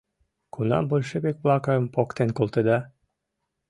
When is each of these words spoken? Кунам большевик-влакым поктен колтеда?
Кунам 0.53 0.83
большевик-влакым 0.91 1.83
поктен 1.95 2.29
колтеда? 2.37 2.77